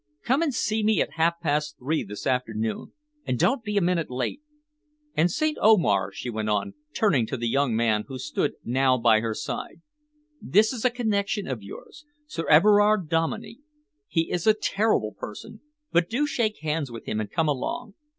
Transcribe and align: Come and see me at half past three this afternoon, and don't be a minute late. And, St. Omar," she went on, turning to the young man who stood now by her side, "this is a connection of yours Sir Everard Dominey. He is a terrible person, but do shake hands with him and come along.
Come 0.23 0.41
and 0.41 0.51
see 0.51 0.81
me 0.81 0.99
at 0.99 1.11
half 1.13 1.39
past 1.43 1.77
three 1.77 2.03
this 2.03 2.25
afternoon, 2.25 2.91
and 3.23 3.37
don't 3.37 3.61
be 3.63 3.77
a 3.77 3.81
minute 3.81 4.09
late. 4.09 4.41
And, 5.15 5.29
St. 5.29 5.59
Omar," 5.61 6.11
she 6.11 6.27
went 6.31 6.49
on, 6.49 6.73
turning 6.95 7.27
to 7.27 7.37
the 7.37 7.47
young 7.47 7.75
man 7.75 8.05
who 8.07 8.17
stood 8.17 8.53
now 8.63 8.97
by 8.97 9.19
her 9.19 9.35
side, 9.35 9.83
"this 10.41 10.73
is 10.73 10.83
a 10.83 10.89
connection 10.89 11.47
of 11.47 11.61
yours 11.61 12.03
Sir 12.25 12.47
Everard 12.49 13.09
Dominey. 13.09 13.59
He 14.07 14.31
is 14.31 14.47
a 14.47 14.55
terrible 14.55 15.11
person, 15.13 15.61
but 15.91 16.09
do 16.09 16.25
shake 16.25 16.57
hands 16.63 16.91
with 16.91 17.05
him 17.05 17.19
and 17.19 17.29
come 17.29 17.47
along. 17.47 17.93